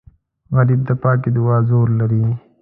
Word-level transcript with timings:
غریب 0.55 0.81
د 0.87 0.91
پاکې 1.01 1.29
دعا 1.35 1.57
زور 1.69 1.87
لري 1.99 2.23